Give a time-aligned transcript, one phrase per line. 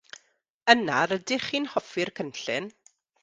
[0.73, 2.65] Yna rydych chi'n hoffi'r cynllun?